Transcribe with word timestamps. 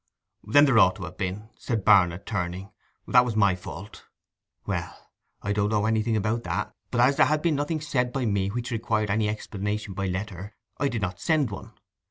'Then 0.43 0.65
there 0.65 0.79
ought 0.79 0.95
to 0.95 1.03
have 1.03 1.15
been,' 1.15 1.47
said 1.59 1.85
Barnet, 1.85 2.25
turning. 2.25 2.71
'That 3.07 3.23
was 3.23 3.35
my 3.35 3.53
fault!' 3.53 4.05
'Well, 4.65 5.11
I 5.43 5.53
don't 5.53 5.69
know 5.69 5.85
anything 5.85 6.15
about 6.17 6.41
that; 6.41 6.73
but 6.89 7.01
as 7.01 7.17
there 7.17 7.27
had 7.27 7.43
been 7.43 7.53
nothing 7.53 7.81
said 7.81 8.11
by 8.11 8.25
me 8.25 8.47
which 8.47 8.71
required 8.71 9.11
any 9.11 9.29
explanation 9.29 9.93
by 9.93 10.07
letter, 10.07 10.55
I 10.79 10.87
did 10.87 11.03
not 11.03 11.19
send 11.21 11.51
one. 11.51 11.73